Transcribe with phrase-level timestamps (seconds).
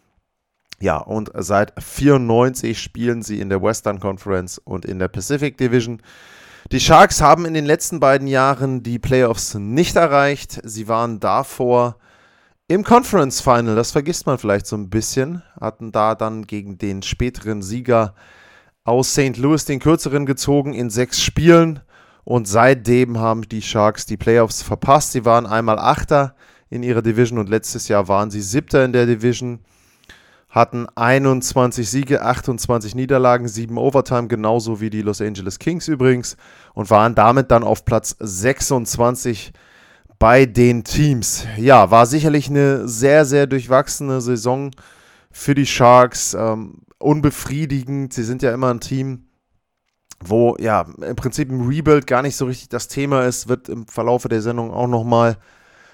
[0.81, 6.01] Ja, und seit 94 spielen sie in der Western Conference und in der Pacific Division.
[6.73, 10.63] Die Sharks haben in den letzten beiden Jahren die Playoffs nicht erreicht.
[10.65, 11.99] Sie waren davor
[12.69, 17.03] im Conference Final, das vergisst man vielleicht so ein bisschen, hatten da dann gegen den
[17.03, 18.15] späteren Sieger
[18.85, 19.37] aus St.
[19.37, 21.81] Louis den kürzeren gezogen in sechs Spielen.
[22.25, 25.13] Und seitdem haben die Sharks die Playoffs verpasst.
[25.13, 26.35] Sie waren einmal Achter
[26.69, 29.61] in ihrer Division und letztes Jahr waren sie Siebter in der Division
[30.49, 36.37] hatten 21 Siege, 28 Niederlagen, 7 Overtime, genauso wie die Los Angeles Kings übrigens,
[36.73, 39.53] und waren damit dann auf Platz 26
[40.19, 41.47] bei den Teams.
[41.57, 44.71] Ja, war sicherlich eine sehr, sehr durchwachsene Saison
[45.31, 46.35] für die Sharks.
[46.35, 48.13] Ähm, unbefriedigend.
[48.13, 49.27] Sie sind ja immer ein Team,
[50.21, 53.49] wo ja im Prinzip ein Rebuild gar nicht so richtig das Thema ist.
[53.49, 55.37] Wird im Verlauf der Sendung auch nochmal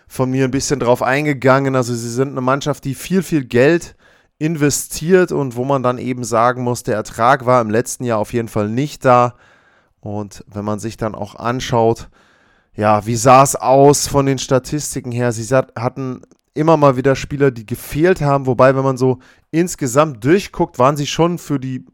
[0.07, 1.75] von mir ein bisschen drauf eingegangen.
[1.75, 3.97] Also sie sind eine Mannschaft, die viel, viel Geld
[4.39, 8.33] investiert und wo man dann eben sagen muss, der Ertrag war im letzten Jahr auf
[8.33, 9.35] jeden Fall nicht da.
[10.01, 12.09] Und wenn man sich dann auch anschaut,
[12.75, 15.33] ja, wie sah es aus von den Statistiken her?
[15.33, 16.23] Sie hatten
[16.55, 19.19] immer mal wieder Spieler, die gefehlt haben, wobei, wenn man so
[19.51, 21.85] insgesamt durchguckt, waren sie schon für die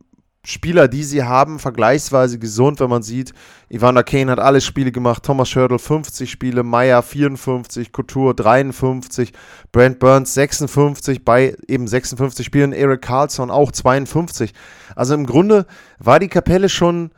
[0.44, 3.34] Spieler, die sie haben, vergleichsweise gesund, wenn man sieht,
[3.68, 9.32] Ivana Kane hat alle Spiele gemacht, Thomas Schördel 50 Spiele, Meyer 54, Couture 53,
[9.72, 14.54] Brent Burns 56, bei eben 56 Spielen, Eric Carlson auch 52.
[14.94, 15.66] Also im Grunde
[15.98, 17.10] war die Kapelle schon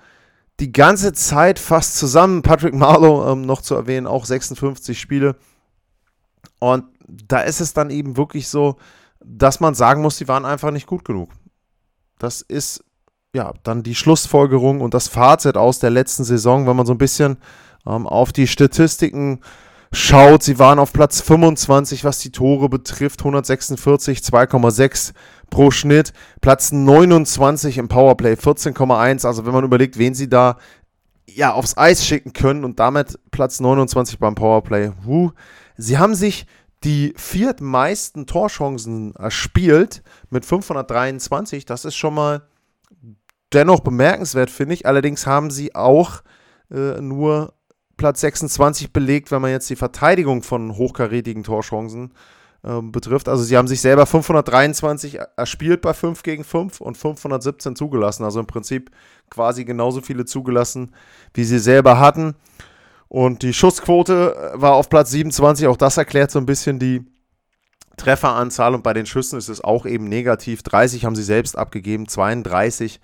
[0.61, 2.43] die ganze Zeit fast zusammen.
[2.43, 5.37] Patrick Marlowe ähm, noch zu erwähnen, auch 56 Spiele.
[6.59, 8.77] Und da ist es dann eben wirklich so,
[9.25, 11.31] dass man sagen muss, die waren einfach nicht gut genug.
[12.19, 12.85] Das ist
[13.35, 16.99] ja dann die Schlussfolgerung und das Fazit aus der letzten Saison, wenn man so ein
[16.99, 17.39] bisschen
[17.87, 19.41] ähm, auf die Statistiken
[19.93, 20.43] schaut.
[20.43, 25.13] Sie waren auf Platz 25, was die Tore betrifft, 146, 2,6
[25.51, 26.13] pro Schnitt.
[26.41, 29.27] Platz 29 im Powerplay, 14,1.
[29.27, 30.57] Also wenn man überlegt, wen sie da
[31.27, 34.93] ja aufs Eis schicken können und damit Platz 29 beim Powerplay.
[35.07, 35.31] Huh.
[35.77, 36.47] Sie haben sich
[36.85, 41.67] die viertmeisten Torchancen erspielt mit 523.
[41.67, 42.43] Das ist schon mal
[43.53, 44.87] dennoch bemerkenswert, finde ich.
[44.87, 46.23] Allerdings haben sie auch
[46.71, 47.53] äh, nur
[48.01, 52.15] Platz 26 belegt, wenn man jetzt die Verteidigung von hochkarätigen Torchancen
[52.63, 53.29] äh, betrifft.
[53.29, 58.25] Also sie haben sich selber 523 erspielt bei 5 gegen 5 und 517 zugelassen.
[58.25, 58.91] Also im Prinzip
[59.29, 60.95] quasi genauso viele zugelassen,
[61.35, 62.37] wie sie selber hatten.
[63.09, 65.67] Und die Schussquote äh, war auf Platz 27.
[65.67, 67.05] Auch das erklärt so ein bisschen die
[67.99, 68.75] Trefferanzahl.
[68.75, 70.63] Und bei den Schüssen ist es auch eben negativ.
[70.63, 72.99] 30 haben sie selbst abgegeben, 32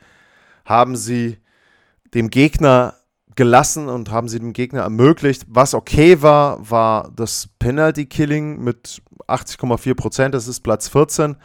[0.64, 1.36] haben sie
[2.14, 2.94] dem Gegner
[3.36, 5.44] gelassen und haben sie dem Gegner ermöglicht.
[5.48, 10.34] Was okay war, war das Penalty Killing mit 80,4 Prozent.
[10.34, 11.36] Das ist Platz 14.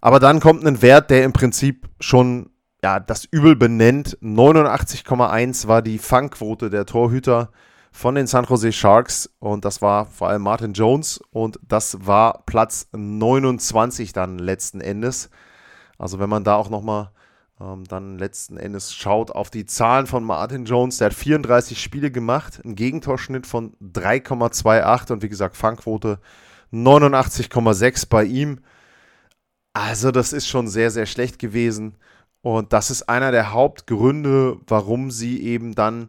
[0.00, 2.50] Aber dann kommt ein Wert, der im Prinzip schon
[2.82, 4.18] ja, das Übel benennt.
[4.20, 7.50] 89,1 war die Fangquote der Torhüter
[7.92, 12.42] von den San Jose Sharks und das war vor allem Martin Jones und das war
[12.46, 15.30] Platz 29 dann letzten Endes.
[15.98, 17.10] Also wenn man da auch nochmal
[17.88, 22.60] dann letzten Endes schaut auf die Zahlen von Martin Jones, der hat 34 Spiele gemacht,
[22.64, 26.18] einen Gegentorschnitt von 3,28 und wie gesagt Fangquote
[26.72, 28.60] 89,6 bei ihm.
[29.74, 31.96] Also das ist schon sehr, sehr schlecht gewesen.
[32.40, 36.08] Und das ist einer der Hauptgründe, warum sie eben dann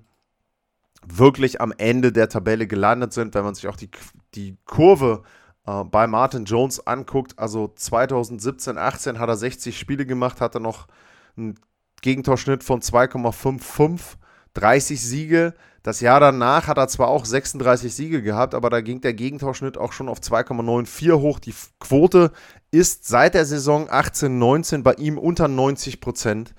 [1.05, 3.89] wirklich am Ende der Tabelle gelandet sind, wenn man sich auch die,
[4.33, 5.23] die Kurve
[5.67, 7.37] äh, bei Martin Jones anguckt.
[7.37, 10.87] Also 2017, 18 hat er 60 Spiele gemacht, hat er noch
[11.37, 11.59] einen
[12.01, 14.17] Gegentorschnitt von 2,55,
[14.53, 15.53] 30 Siege.
[15.81, 19.77] Das Jahr danach hat er zwar auch 36 Siege gehabt, aber da ging der Gegentorschnitt
[19.77, 21.39] auch schon auf 2,94 hoch.
[21.39, 22.31] Die Quote
[22.71, 26.53] ist seit der Saison 18-19 bei ihm unter 90 Prozent.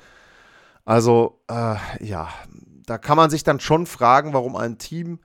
[0.84, 2.28] Also, äh, ja,
[2.86, 5.20] da kann man sich dann schon fragen, warum ein Team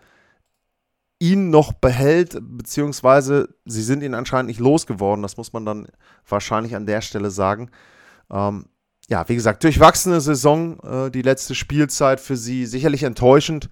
[1.20, 5.22] ihn noch behält, beziehungsweise sie sind ihn anscheinend nicht losgeworden.
[5.22, 5.88] Das muss man dann
[6.28, 7.70] wahrscheinlich an der Stelle sagen.
[8.32, 8.68] Ähm,
[9.10, 13.70] ja, wie gesagt, durchwachsene Saison, äh, die letzte Spielzeit für sie sicherlich enttäuschend.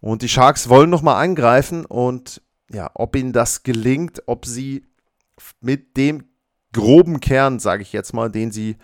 [0.00, 2.40] Und die Sharks wollen nochmal angreifen und
[2.72, 4.86] ja, ob ihnen das gelingt, ob sie
[5.60, 6.24] mit dem
[6.72, 8.76] groben Kern, sage ich jetzt mal, den sie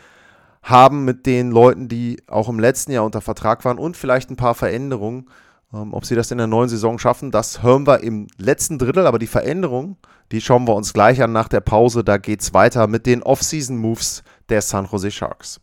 [0.62, 4.36] haben mit den Leuten, die auch im letzten Jahr unter Vertrag waren und vielleicht ein
[4.36, 5.30] paar Veränderungen,
[5.72, 9.06] ähm, ob sie das in der neuen Saison schaffen, das hören wir im letzten Drittel,
[9.06, 9.96] aber die Veränderungen,
[10.32, 12.02] die schauen wir uns gleich an nach der Pause.
[12.02, 15.60] Da geht es weiter mit den Off-Season-Moves der San Jose Sharks.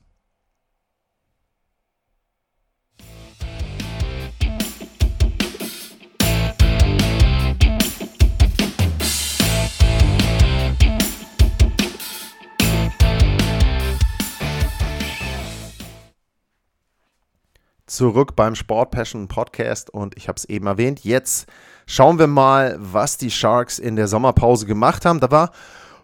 [17.91, 21.03] Zurück beim Sport Passion Podcast und ich habe es eben erwähnt.
[21.03, 21.47] Jetzt
[21.85, 25.19] schauen wir mal, was die Sharks in der Sommerpause gemacht haben.
[25.19, 25.51] Da war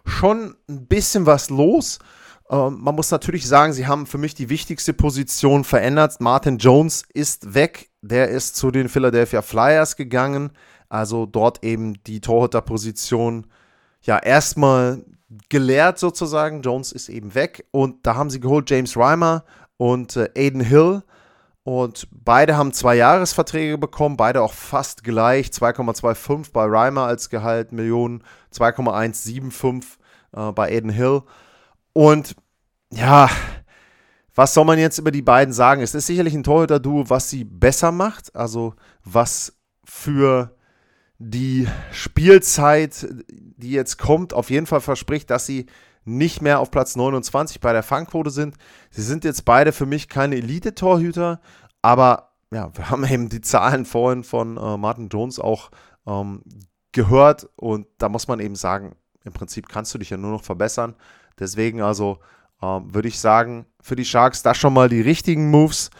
[0.04, 1.98] schon ein bisschen was los.
[2.50, 6.20] Ähm, man muss natürlich sagen, sie haben für mich die wichtigste Position verändert.
[6.20, 7.90] Martin Jones ist weg.
[8.02, 10.52] Der ist zu den Philadelphia Flyers gegangen.
[10.88, 13.46] Also dort eben die Torhüterposition
[14.02, 15.04] ja erstmal
[15.48, 16.62] gelehrt sozusagen.
[16.62, 19.44] Jones ist eben weg und da haben sie geholt James Reimer
[19.78, 21.02] und äh, Aiden Hill.
[21.68, 25.48] Und beide haben zwei Jahresverträge bekommen, beide auch fast gleich.
[25.48, 29.98] 2,25 bei Reimer als Gehalt, Millionen, 2,175
[30.32, 31.24] äh, bei Aiden Hill.
[31.92, 32.36] Und
[32.90, 33.28] ja,
[34.34, 35.82] was soll man jetzt über die beiden sagen?
[35.82, 38.34] Es ist sicherlich ein Torhüter-Duo, was sie besser macht.
[38.34, 38.72] Also
[39.04, 39.52] was
[39.84, 40.56] für
[41.18, 45.66] die Spielzeit, die jetzt kommt, auf jeden Fall verspricht, dass sie
[46.16, 48.56] nicht mehr auf Platz 29 bei der Fangquote sind.
[48.90, 51.40] Sie sind jetzt beide für mich keine Elite-Torhüter,
[51.82, 55.70] aber ja, wir haben eben die Zahlen vorhin von äh, Martin Jones auch
[56.06, 56.42] ähm,
[56.92, 60.44] gehört und da muss man eben sagen, im Prinzip kannst du dich ja nur noch
[60.44, 60.94] verbessern.
[61.38, 62.18] Deswegen also
[62.62, 65.90] ähm, würde ich sagen, für die Sharks da schon mal die richtigen Moves.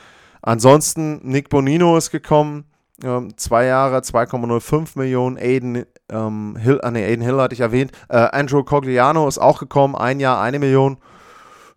[0.43, 2.65] Ansonsten Nick Bonino ist gekommen,
[3.03, 5.37] ähm, zwei Jahre, 2,05 Millionen.
[5.37, 7.93] Aiden ähm, Hill, ah, nee, Aiden Hill hatte ich erwähnt.
[8.09, 10.99] Äh, Andrew Cogliano ist auch gekommen, ein Jahr, eine Million.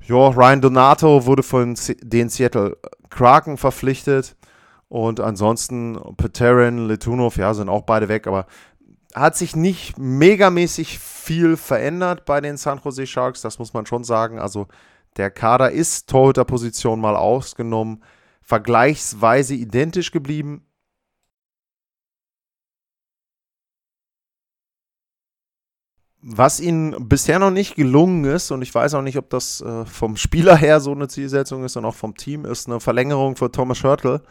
[0.03, 2.77] Ja, Ryan Donato wurde von den Seattle
[3.09, 4.35] Kraken verpflichtet.
[4.89, 8.45] Und ansonsten Peterin, Letunov, ja, sind auch beide weg, aber
[9.15, 14.03] hat sich nicht megamäßig viel verändert bei den San Jose Sharks, das muss man schon
[14.03, 14.39] sagen.
[14.39, 14.67] Also
[15.17, 18.03] der Kader ist Torhüterposition mal ausgenommen,
[18.41, 20.65] vergleichsweise identisch geblieben.
[26.23, 29.85] Was ihnen bisher noch nicht gelungen ist, und ich weiß auch nicht, ob das äh,
[29.85, 33.51] vom Spieler her so eine Zielsetzung ist und auch vom Team, ist eine Verlängerung für
[33.51, 34.21] Thomas Schörtl.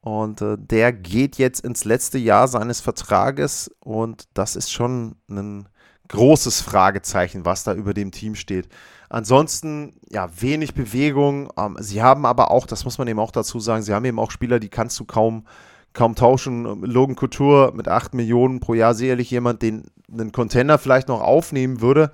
[0.00, 5.68] Und äh, der geht jetzt ins letzte Jahr seines Vertrages und das ist schon ein
[6.08, 8.68] großes Fragezeichen, was da über dem Team steht.
[9.08, 11.50] Ansonsten, ja, wenig Bewegung.
[11.56, 14.18] Ähm, sie haben aber auch, das muss man eben auch dazu sagen, sie haben eben
[14.18, 15.46] auch Spieler, die kannst du kaum
[15.94, 16.82] kaum tauschen.
[16.82, 21.80] Logan Couture mit 8 Millionen pro Jahr sicherlich jemand, den einen Contender vielleicht noch aufnehmen
[21.80, 22.10] würde.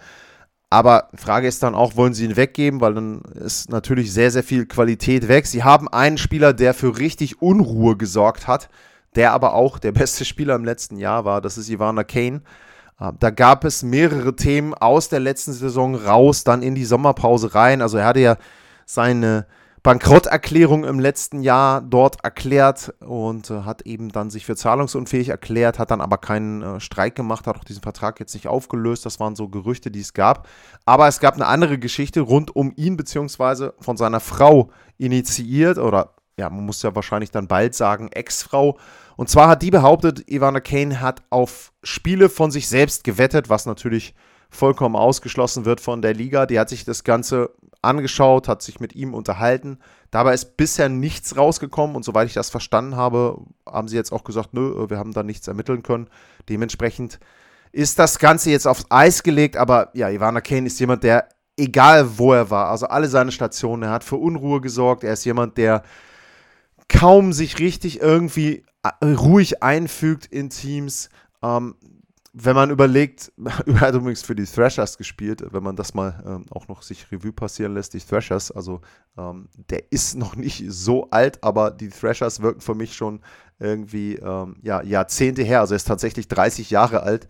[0.73, 4.45] Aber Frage ist dann auch, wollen sie ihn weggeben, weil dann ist natürlich sehr, sehr
[4.45, 5.49] viel Qualität weg.
[5.49, 8.69] Sie haben einen Spieler, der für richtig Unruhe gesorgt hat,
[9.17, 11.41] der aber auch der beste Spieler im letzten Jahr war.
[11.41, 12.43] Das ist Ivana Kane.
[12.99, 17.55] Ah, da gab es mehrere Themen aus der letzten Saison raus, dann in die Sommerpause
[17.55, 17.83] rein.
[17.83, 18.37] Also er hatte ja
[18.85, 19.47] seine
[19.83, 25.79] Bankrotterklärung im letzten Jahr dort erklärt und äh, hat eben dann sich für zahlungsunfähig erklärt,
[25.79, 29.07] hat dann aber keinen äh, Streik gemacht, hat auch diesen Vertrag jetzt nicht aufgelöst.
[29.07, 30.47] Das waren so Gerüchte, die es gab.
[30.85, 36.15] Aber es gab eine andere Geschichte rund um ihn beziehungsweise von seiner Frau initiiert oder
[36.37, 38.79] ja, man muss ja wahrscheinlich dann bald sagen, Ex-Frau.
[39.17, 43.67] Und zwar hat die behauptet, Ivana Kane hat auf Spiele von sich selbst gewettet, was
[43.67, 44.15] natürlich
[44.51, 46.47] vollkommen ausgeschlossen wird von der Liga.
[46.47, 47.51] Die hat sich das Ganze
[47.83, 49.79] angeschaut, hat sich mit ihm unterhalten.
[50.11, 54.25] Dabei ist bisher nichts rausgekommen und soweit ich das verstanden habe, haben sie jetzt auch
[54.25, 56.09] gesagt, nö, wir haben da nichts ermitteln können.
[56.49, 57.21] Dementsprechend
[57.73, 62.19] ist das Ganze jetzt aufs Eis gelegt, aber ja, Ivana Kane ist jemand, der, egal
[62.19, 65.57] wo er war, also alle seine Stationen, er hat für Unruhe gesorgt, er ist jemand,
[65.57, 65.83] der
[66.89, 71.09] kaum sich richtig irgendwie äh, ruhig einfügt in Teams.
[71.43, 71.77] Ähm,
[72.33, 73.33] wenn man überlegt,
[73.67, 77.11] er hat übrigens für die Thrashers gespielt, wenn man das mal ähm, auch noch sich
[77.11, 78.81] Revue passieren lässt, die Thrashers, also
[79.19, 83.21] ähm, der ist noch nicht so alt, aber die Thrashers wirken für mich schon
[83.59, 87.29] irgendwie ähm, ja, Jahrzehnte her, also er ist tatsächlich 30 Jahre alt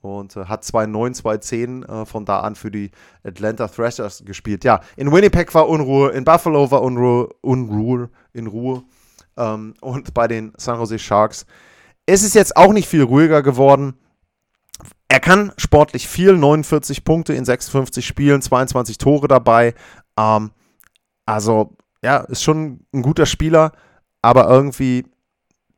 [0.00, 2.90] und äh, hat 2009, 2010 äh, von da an für die
[3.24, 4.64] Atlanta Thrashers gespielt.
[4.64, 8.84] Ja, in Winnipeg war Unruhe, in Buffalo war Unruhe, Unruhe in Ruhe
[9.36, 11.46] ähm, und bei den San Jose Sharks.
[12.06, 13.94] Es ist jetzt auch nicht viel ruhiger geworden
[15.08, 19.74] er kann sportlich viel, 49 Punkte in 56 Spielen, 22 Tore dabei.
[20.18, 20.50] Ähm,
[21.26, 23.72] also, ja, ist schon ein guter Spieler,
[24.22, 25.06] aber irgendwie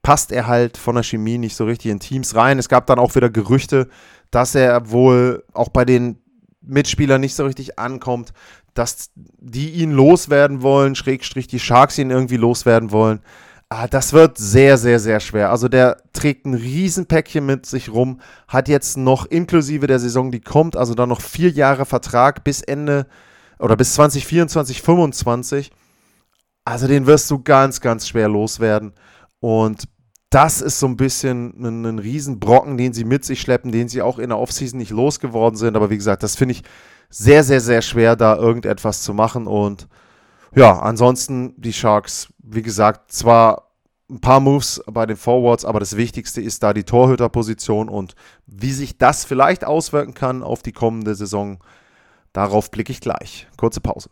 [0.02, 2.58] passt er halt von der Chemie nicht so richtig in Teams rein.
[2.58, 3.88] Es gab dann auch wieder Gerüchte,
[4.30, 6.18] dass er wohl auch bei den
[6.62, 8.32] Mitspielern nicht so richtig ankommt,
[8.74, 13.20] dass die ihn loswerden wollen, Schrägstrich die Sharks ihn irgendwie loswerden wollen.
[13.70, 15.50] Ah, das wird sehr, sehr, sehr schwer.
[15.50, 20.40] Also der trägt ein Riesenpäckchen mit sich rum, hat jetzt noch inklusive der Saison, die
[20.40, 23.06] kommt, also dann noch vier Jahre Vertrag bis Ende
[23.58, 25.70] oder bis 2024, 2025.
[26.64, 28.94] Also den wirst du ganz, ganz schwer loswerden.
[29.40, 29.84] Und
[30.30, 34.00] das ist so ein bisschen ein, ein Riesenbrocken, den sie mit sich schleppen, den sie
[34.00, 35.76] auch in der Offseason nicht losgeworden sind.
[35.76, 36.62] Aber wie gesagt, das finde ich
[37.10, 39.46] sehr, sehr, sehr schwer, da irgendetwas zu machen.
[39.46, 39.88] Und
[40.54, 43.68] ja, ansonsten die Sharks, wie gesagt, zwar
[44.10, 48.14] ein paar Moves bei den Forwards, aber das Wichtigste ist da die Torhüterposition und
[48.46, 51.58] wie sich das vielleicht auswirken kann auf die kommende Saison,
[52.32, 53.46] darauf blicke ich gleich.
[53.56, 54.08] Kurze Pause.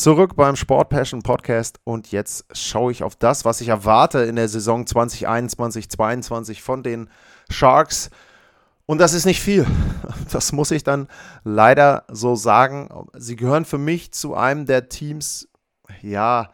[0.00, 4.36] Zurück beim Sport Passion Podcast und jetzt schaue ich auf das, was ich erwarte in
[4.36, 7.10] der Saison 2021, 2022 von den
[7.50, 8.08] Sharks.
[8.86, 9.66] Und das ist nicht viel.
[10.32, 11.06] Das muss ich dann
[11.44, 12.88] leider so sagen.
[13.12, 15.48] Sie gehören für mich zu einem der Teams,
[16.00, 16.50] ja,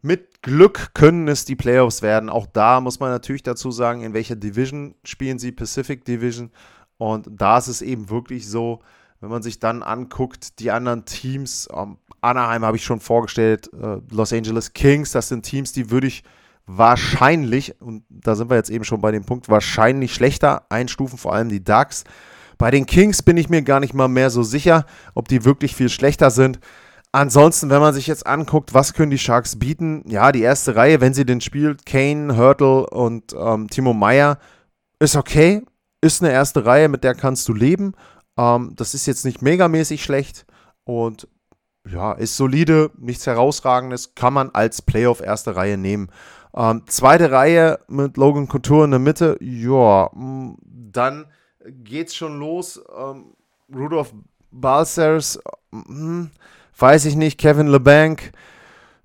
[0.00, 2.30] mit Glück können es die Playoffs werden.
[2.30, 6.52] Auch da muss man natürlich dazu sagen, in welcher Division spielen sie, Pacific Division.
[6.96, 8.80] Und da ist es eben wirklich so,
[9.20, 13.98] wenn man sich dann anguckt, die anderen Teams, ähm, Anaheim habe ich schon vorgestellt, äh,
[14.10, 16.24] Los Angeles Kings, das sind Teams, die würde ich
[16.66, 21.32] wahrscheinlich, und da sind wir jetzt eben schon bei dem Punkt, wahrscheinlich schlechter einstufen, vor
[21.32, 22.04] allem die Ducks.
[22.58, 24.84] Bei den Kings bin ich mir gar nicht mal mehr so sicher,
[25.14, 26.60] ob die wirklich viel schlechter sind.
[27.10, 30.04] Ansonsten, wenn man sich jetzt anguckt, was können die Sharks bieten?
[30.06, 34.38] Ja, die erste Reihe, wenn sie den spielt, Kane, Hurtle und ähm, Timo Meyer,
[34.98, 35.62] ist okay.
[36.00, 37.94] Ist eine erste Reihe, mit der kannst du leben.
[38.38, 40.46] Ähm, das ist jetzt nicht megamäßig schlecht
[40.84, 41.28] und
[41.86, 46.10] ja, ist solide, nichts herausragendes, kann man als Playoff erste Reihe nehmen.
[46.54, 51.26] Ähm, zweite Reihe mit Logan Couture in der Mitte, ja, mm, dann
[51.66, 52.80] geht's schon los.
[52.96, 53.34] Ähm,
[53.74, 54.14] Rudolph
[54.50, 55.40] Balsers,
[55.70, 56.26] mm,
[56.78, 58.32] weiß ich nicht, Kevin LeBanc,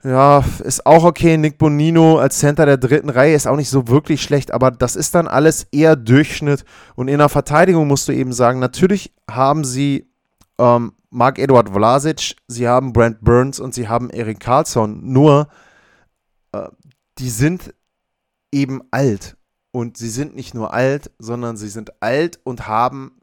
[0.04, 1.38] ja, ist auch okay.
[1.38, 4.96] Nick Bonino als Center der dritten Reihe ist auch nicht so wirklich schlecht, aber das
[4.96, 6.66] ist dann alles eher Durchschnitt.
[6.96, 10.10] Und in der Verteidigung musst du eben sagen, natürlich haben sie
[10.60, 15.00] ähm, Mark Edward Vlasic, sie haben Brent Burns und sie haben Eric Carlson.
[15.04, 15.48] Nur,
[16.52, 16.68] äh,
[17.18, 17.74] die sind
[18.52, 19.38] eben alt.
[19.72, 23.20] Und sie sind nicht nur alt, sondern sie sind alt und haben,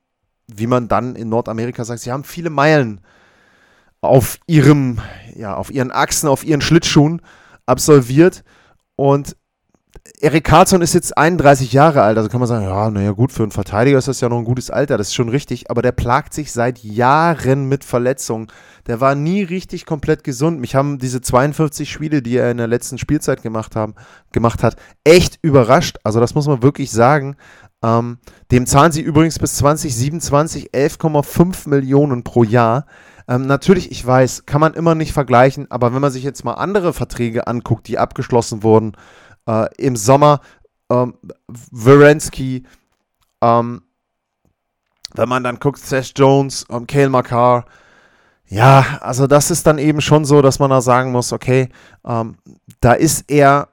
[0.48, 3.00] wie man dann in Nordamerika sagt, sie haben viele Meilen
[4.00, 5.00] auf ihrem,
[5.40, 7.22] ja, auf ihren Achsen, auf ihren Schlittschuhen
[7.66, 8.44] absolviert.
[8.96, 9.36] Und
[10.20, 13.42] Erik Karlsson ist jetzt 31 Jahre alt, also kann man sagen, ja, naja, gut, für
[13.42, 15.92] einen Verteidiger ist das ja noch ein gutes Alter, das ist schon richtig, aber der
[15.92, 18.48] plagt sich seit Jahren mit Verletzungen.
[18.86, 20.60] Der war nie richtig komplett gesund.
[20.60, 23.94] Mich haben diese 52 Spiele, die er in der letzten Spielzeit gemacht, haben,
[24.32, 25.98] gemacht hat, echt überrascht.
[26.02, 27.36] Also, das muss man wirklich sagen.
[27.82, 28.18] Ähm,
[28.50, 32.86] dem zahlen sie übrigens bis 2027 11,5 Millionen pro Jahr.
[33.30, 36.54] Ähm, natürlich, ich weiß, kann man immer nicht vergleichen, aber wenn man sich jetzt mal
[36.54, 38.96] andere Verträge anguckt, die abgeschlossen wurden,
[39.46, 40.40] äh, im Sommer,
[40.90, 41.14] ähm,
[41.70, 42.64] Werensky,
[43.40, 43.82] ähm,
[45.14, 47.66] wenn man dann guckt, Seth Jones, ähm, Kale Makar,
[48.48, 51.68] ja, also das ist dann eben schon so, dass man da sagen muss, okay,
[52.04, 52.36] ähm,
[52.80, 53.68] da ist er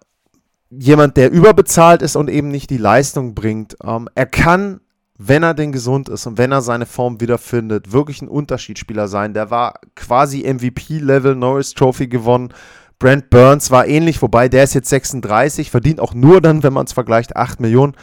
[0.69, 3.75] jemand, der überbezahlt ist und eben nicht die Leistung bringt.
[3.83, 4.81] Ähm, er kann
[5.17, 9.33] wenn er denn gesund ist und wenn er seine Form wiederfindet, wirklich ein Unterschiedsspieler sein.
[9.33, 12.53] Der war quasi MVP-Level, Norris Trophy gewonnen.
[12.99, 16.85] Brent Burns war ähnlich, wobei der ist jetzt 36, verdient auch nur dann, wenn man
[16.85, 17.95] es vergleicht, 8 Millionen.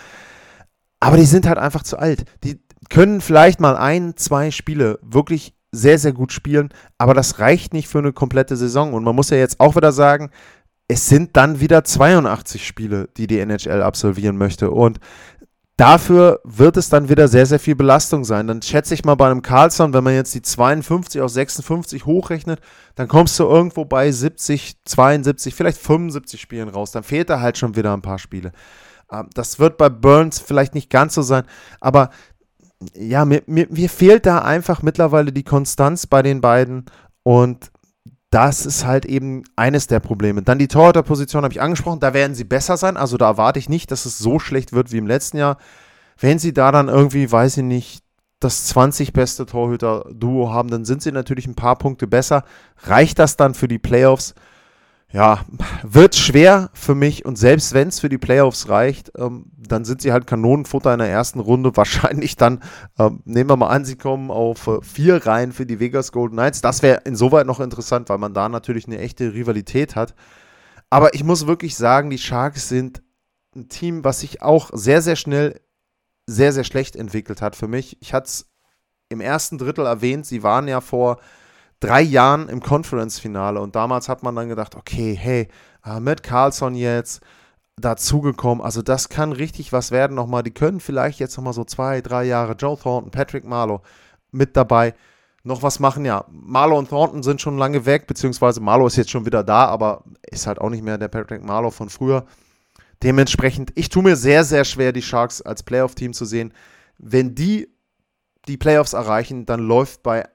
[1.01, 2.25] Aber die sind halt einfach zu alt.
[2.43, 6.69] Die können vielleicht mal ein, zwei Spiele wirklich sehr, sehr gut spielen,
[6.99, 8.95] aber das reicht nicht für eine komplette Saison.
[8.95, 10.31] Und man muss ja jetzt auch wieder sagen,
[10.87, 14.71] es sind dann wieder 82 Spiele, die die NHL absolvieren möchte.
[14.71, 15.01] Und
[15.77, 18.47] dafür wird es dann wieder sehr, sehr viel Belastung sein.
[18.47, 22.61] Dann schätze ich mal bei einem Carlson, wenn man jetzt die 52 auf 56 hochrechnet,
[22.95, 26.93] dann kommst du irgendwo bei 70, 72, vielleicht 75 Spielen raus.
[26.93, 28.53] Dann fehlt da halt schon wieder ein paar Spiele.
[29.11, 31.45] Ähm, das wird bei Burns vielleicht nicht ganz so sein,
[31.81, 32.11] aber
[32.95, 36.85] ja, mir, mir, mir fehlt da einfach mittlerweile die Konstanz bei den beiden
[37.23, 37.71] und
[38.35, 40.43] das ist halt eben eines der Probleme.
[40.43, 42.97] Dann die Torhüterposition habe ich angesprochen, da werden sie besser sein.
[42.97, 45.57] Also da erwarte ich nicht, dass es so schlecht wird wie im letzten Jahr.
[46.19, 48.03] Wenn sie da dann irgendwie, weiß ich nicht,
[48.41, 52.43] das 20 beste Torhüter-Duo haben, dann sind sie natürlich ein paar Punkte besser.
[52.83, 54.35] Reicht das dann für die Playoffs?
[55.15, 55.45] Ja,
[55.85, 60.03] wird schwer für mich und selbst wenn es für die Playoffs reicht, ähm, dann sind
[60.03, 61.71] sie halt Kanonenfutter in der ersten Runde.
[61.77, 62.61] Wahrscheinlich dann,
[62.99, 66.35] ähm, nehmen wir mal an, sie kommen auf äh, vier Reihen für die Vegas Golden
[66.35, 66.63] Knights.
[66.63, 70.17] Das wäre insoweit noch interessant, weil man da natürlich eine echte Rivalität hat.
[70.91, 73.01] Aber ich muss wirklich sagen, die Sharks sind
[73.55, 75.61] ein Team, was sich auch sehr, sehr schnell
[76.27, 77.99] sehr, sehr schlecht entwickelt hat für mich.
[78.01, 78.51] Ich hatte es
[79.11, 81.21] im ersten Drittel erwähnt, sie waren ja vor
[81.81, 85.49] drei Jahren im Conference-Finale und damals hat man dann gedacht, okay, hey,
[85.85, 87.23] äh, mit Carlson jetzt
[87.77, 90.43] dazugekommen, also das kann richtig was werden nochmal.
[90.43, 93.83] Die können vielleicht jetzt nochmal so zwei, drei Jahre Joe Thornton, Patrick Marlowe
[94.31, 94.95] mit dabei
[95.43, 96.05] noch was machen.
[96.05, 99.67] Ja, Marlowe und Thornton sind schon lange weg, beziehungsweise Marlowe ist jetzt schon wieder da,
[99.67, 102.25] aber ist halt auch nicht mehr der Patrick Marlowe von früher.
[103.03, 106.55] Dementsprechend, ich tue mir sehr, sehr schwer, die Sharks als Playoff-Team zu sehen.
[106.97, 107.69] Wenn die
[108.47, 110.27] die Playoffs erreichen, dann läuft bei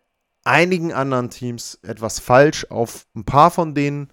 [0.43, 2.67] einigen anderen Teams etwas falsch.
[2.69, 4.09] Auf ein paar von denen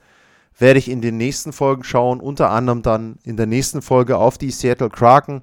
[0.58, 4.38] werde ich in den nächsten Folgen schauen, unter anderem dann in der nächsten Folge auf
[4.38, 5.42] die Seattle Kraken.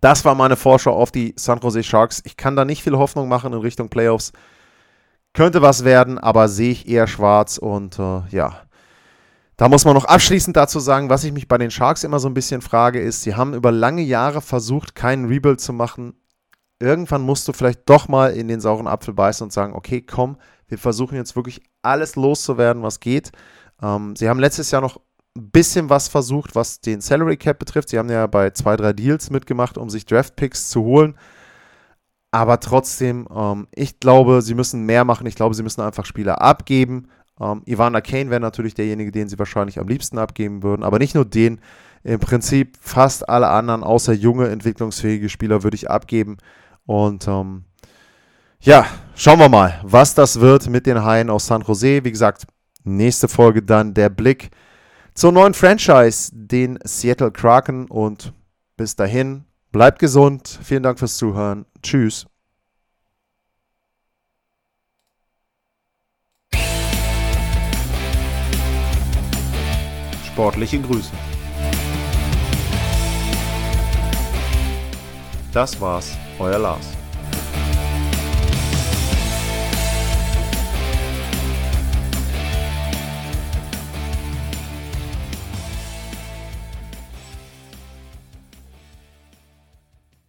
[0.00, 2.22] Das war meine Vorschau auf die San Jose Sharks.
[2.24, 4.32] Ich kann da nicht viel Hoffnung machen in Richtung Playoffs.
[5.32, 8.60] Könnte was werden, aber sehe ich eher schwarz und äh, ja.
[9.56, 12.28] Da muss man noch abschließend dazu sagen, was ich mich bei den Sharks immer so
[12.28, 16.14] ein bisschen frage, ist, sie haben über lange Jahre versucht, keinen Rebuild zu machen
[16.84, 20.36] irgendwann musst du vielleicht doch mal in den sauren Apfel beißen und sagen, okay, komm,
[20.68, 23.32] wir versuchen jetzt wirklich alles loszuwerden, was geht.
[23.82, 25.00] Ähm, sie haben letztes Jahr noch
[25.36, 27.88] ein bisschen was versucht, was den Salary Cap betrifft.
[27.88, 31.16] Sie haben ja bei zwei, drei Deals mitgemacht, um sich Draft Picks zu holen.
[32.30, 35.26] Aber trotzdem, ähm, ich glaube, sie müssen mehr machen.
[35.26, 37.08] Ich glaube, sie müssen einfach Spieler abgeben.
[37.40, 40.82] Ähm, Ivana Kane wäre natürlich derjenige, den sie wahrscheinlich am liebsten abgeben würden.
[40.82, 41.60] Aber nicht nur den.
[42.02, 46.36] Im Prinzip fast alle anderen, außer junge, entwicklungsfähige Spieler, würde ich abgeben.
[46.86, 47.64] Und ähm,
[48.60, 52.04] ja, schauen wir mal, was das wird mit den Haien aus San Jose.
[52.04, 52.46] Wie gesagt,
[52.84, 54.50] nächste Folge dann der Blick
[55.14, 57.88] zur neuen Franchise, den Seattle Kraken.
[57.88, 58.32] Und
[58.76, 60.58] bis dahin, bleibt gesund.
[60.62, 61.66] Vielen Dank fürs Zuhören.
[61.82, 62.26] Tschüss.
[70.26, 71.12] Sportliche Grüße.
[75.52, 77.03] Das war's euer Lars.